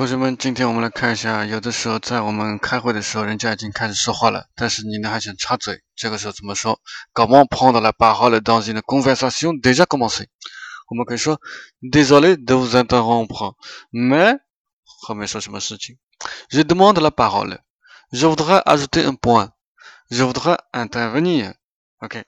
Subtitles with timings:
[0.00, 6.80] 同学们，今天我们来看一下，有的时候在我们开会的时候，人家已经开始说话了，但是你呢还想插嘴，这个时候怎么说
[7.12, 10.28] ？Comment prendre la parole dans une conversation déjà commencée？
[10.88, 11.38] 我们可以说
[11.82, 13.56] Désolé de vous interrompre,
[13.92, 14.38] mais
[15.06, 15.98] 后面说什么事情
[16.48, 17.58] ？Je demande la parole.
[18.10, 19.50] Je voudrais ajouter un point.
[20.08, 21.52] Je voudrais intervenir.
[21.98, 22.24] OK，